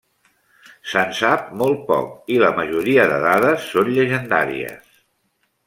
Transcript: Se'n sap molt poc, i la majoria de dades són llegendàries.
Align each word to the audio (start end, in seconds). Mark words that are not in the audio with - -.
Se'n 0.93 1.11
sap 1.17 1.51
molt 1.59 1.83
poc, 1.91 2.09
i 2.37 2.39
la 2.45 2.51
majoria 2.61 3.07
de 3.13 3.21
dades 3.27 3.69
són 3.75 3.95
llegendàries. 3.99 5.01